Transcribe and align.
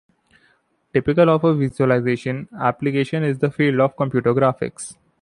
Typical 0.93 1.29
of 1.29 1.43
a 1.45 1.53
visualization 1.53 2.49
application 2.59 3.23
is 3.23 3.37
the 3.37 3.51
field 3.51 3.79
of 3.81 3.95
computer 3.95 4.33
graphics. 4.33 4.95